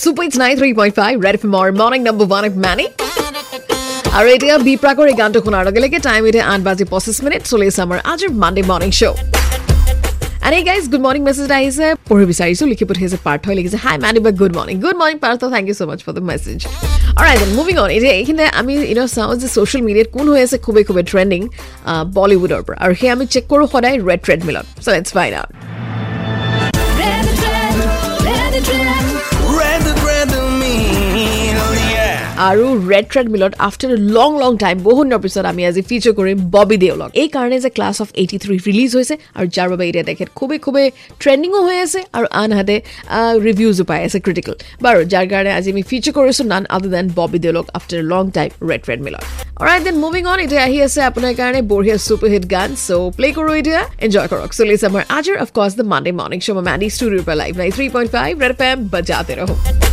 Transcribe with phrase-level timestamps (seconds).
[0.00, 2.86] Super It's 93.5 Red FM or Morning Number 1 of Manny.
[4.18, 7.42] আৰু এতিয়া B প্ৰাকৰ এই গানটো শুনাৰ লগে লগে টাইম এতিয়া আঠ বাজি পঁচিছ মিনিট
[7.50, 9.16] চলি আছে আমাৰ আজিৰ Monday morning show'
[10.68, 14.52] guys good morning message আহিছে পঢ়ি বিচাৰিছোঁ লিখি পঠিয়াইছে পাৰ্থই লিখিছে হাই মানি বা good
[14.58, 16.58] morning good morning Partha thank you so' much for the message
[17.58, 21.04] moving on এতিয়া এইখিনিতে আমি ইউনো চাওঁ যে ছ'চিয়েল মিডিয়াত কোন হৈ আছে খুবেই খুবেই
[21.10, 21.40] ট্ৰেণ্ডিং
[22.18, 25.50] বলিউডৰ পৰা আৰু সেই আমি চেক কৰোঁ সদায় ৰেড ট্ৰেডমিলত চ' লেটছ ফাইন আউট
[32.48, 36.38] আৰু ৰেড ট্ৰেড মিলত আফটাৰ লং লং টাইম বহুত দিনৰ পিছত আমি আজি ফিচাৰ কৰিম
[36.54, 40.04] ববি দেওলক এই কাৰণে যে class of eighty three release হৈছে আৰু যাৰ বাবে এতিয়া
[40.10, 40.88] তেখেত খুবেই খুবেই
[41.22, 42.76] ট্ৰেণ্ডিঙো হৈ আছে আৰু আনহাতে
[43.46, 44.54] ৰিভিউজো পাই আছে ক্ৰিটিকেল
[44.84, 48.50] বাৰু যাৰ কাৰণে আজি আমি ফিচাৰ কৰিছোঁ নান আদাৰ দেন ববি দেওলক আফটাৰ লং টাইম
[48.70, 49.24] ৰেড ট্ৰেড মিলত
[49.60, 53.28] অলৰাইট দেন মুভিং অন এতিয়া আহি আছে আপোনাৰ কাৰণে বঢ়িয়া ছুপাৰ হিট গান চ' প্লে
[53.36, 57.36] কৰোঁ এতিয়া এনজয় কৰক। চলিছে আমাৰ আজিৰ of course the Monday morning show' মেডি ষ্টুডিঅ'ৰ পৰা
[57.42, 59.89] live nine three point five red M বজাতে ৰহো।